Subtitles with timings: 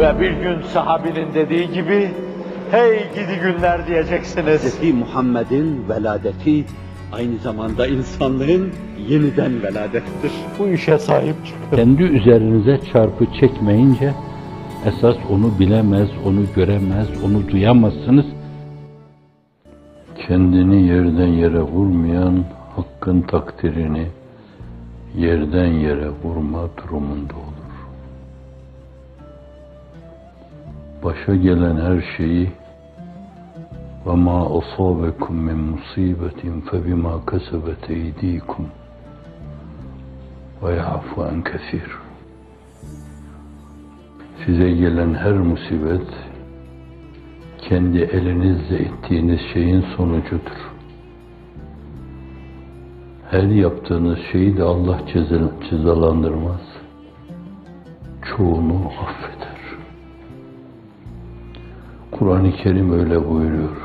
[0.00, 2.10] Ve bir gün sahabinin dediği gibi,
[2.70, 4.80] hey gidi günler diyeceksiniz.
[4.80, 4.94] Hz.
[4.94, 6.64] Muhammed'in veladeti
[7.12, 8.70] aynı zamanda insanlığın
[9.08, 10.32] yeniden veladettir.
[10.58, 11.76] Bu işe sahip çıkın.
[11.76, 14.14] Kendi üzerinize çarpı çekmeyince
[14.86, 18.26] esas onu bilemez, onu göremez, onu duyamazsınız.
[20.26, 22.44] Kendini yerden yere vurmayan
[22.76, 24.06] hakkın takdirini
[25.16, 27.59] yerden yere vurma durumunda olur.
[31.04, 32.50] başa gelen her şeyi
[34.06, 38.66] ve ma asabekum min musibetin fe bima kasabet eydikum
[40.62, 41.90] ve yafu an kesir.
[44.46, 46.08] Size gelen her musibet
[47.58, 50.70] kendi elinizle ettiğiniz şeyin sonucudur.
[53.30, 55.00] Her yaptığınız şeyi de Allah
[55.70, 56.60] cezalandırmaz.
[58.22, 59.49] Çoğunu affeder.
[62.20, 63.76] Kur'an-ı Kerim öyle buyuruyor.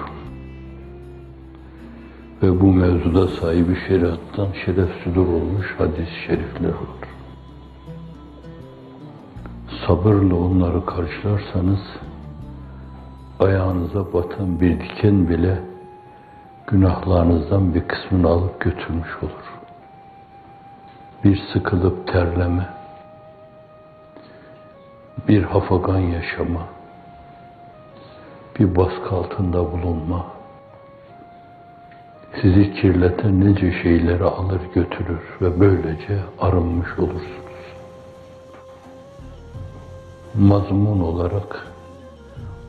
[2.44, 7.10] Ve bu mevzuda sahibi şeriattan şeref sudur olmuş hadis-i şerifler var.
[9.88, 11.80] Sabırla onları karşılarsanız
[13.40, 15.60] ayağınıza batan bir diken bile
[16.68, 19.60] günahlarınızdan bir kısmını alıp götürmüş olur.
[21.24, 22.70] Bir sıkılıp terleme,
[25.28, 26.68] bir hafagan yaşama,
[28.60, 30.26] bir baskı altında bulunma,
[32.42, 37.46] sizi kirleten nice şeyleri alır götürür ve böylece arınmış olursunuz.
[40.34, 41.68] Mazmun olarak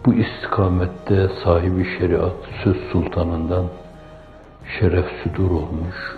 [0.07, 3.65] bu istikamette sahibi şeriat söz sultanından
[4.79, 6.17] şeref südur olmuş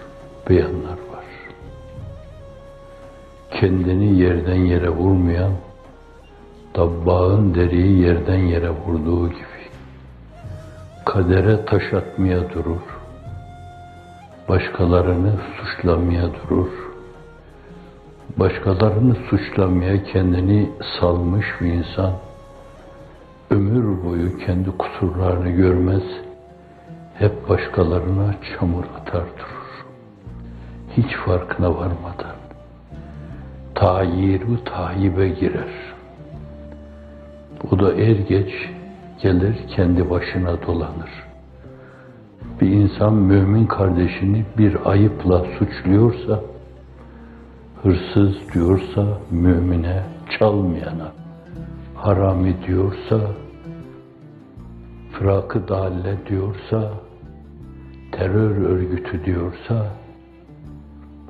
[0.48, 1.24] beyanlar var.
[3.50, 5.52] Kendini yerden yere vurmayan,
[6.78, 9.58] dabbağın deriyi yerden yere vurduğu gibi
[11.04, 13.00] kadere taş atmaya durur,
[14.48, 16.68] başkalarını suçlamaya durur,
[18.36, 22.12] başkalarını suçlamaya kendini salmış bir insan,
[23.50, 26.04] ömür boyu kendi kusurlarını görmez,
[27.14, 29.84] hep başkalarına çamur atar durur.
[30.96, 32.36] Hiç farkına varmadan
[33.74, 35.87] tayiru tayibe girer.
[37.70, 38.50] Bu da er geç
[39.22, 41.10] gelir kendi başına dolanır.
[42.60, 46.40] Bir insan mümin kardeşini bir ayıpla suçluyorsa,
[47.82, 50.02] hırsız diyorsa mümine,
[50.38, 51.12] çalmayana,
[51.94, 53.20] harami diyorsa,
[55.12, 56.92] fırakı dalle diyorsa,
[58.12, 59.86] terör örgütü diyorsa,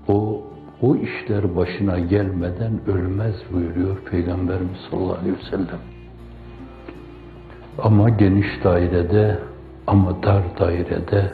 [0.08, 0.42] o
[0.82, 5.97] o işler başına gelmeden ölmez buyuruyor Peygamberimiz sallallahu aleyhi ve sellem.
[7.82, 9.38] Ama geniş dairede,
[9.86, 11.32] ama dar dairede,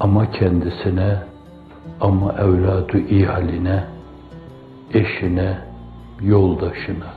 [0.00, 1.16] ama kendisine,
[2.00, 3.84] ama evladı ihaline,
[4.94, 5.58] eşine,
[6.20, 7.12] yoldaşına,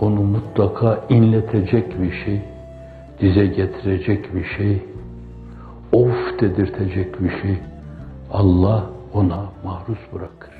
[0.00, 2.42] onu mutlaka inletecek bir şey,
[3.20, 4.82] dize getirecek bir şey,
[5.92, 7.58] of dedirtecek bir şey
[8.32, 10.52] Allah ona maruz bırakır.